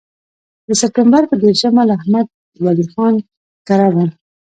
[0.67, 2.25] د سپټمبر پر دېرشمه له احمد
[2.65, 3.15] ولي خان
[3.67, 4.09] کره وم.